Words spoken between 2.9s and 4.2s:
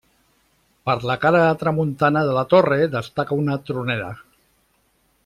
destaca una tronera.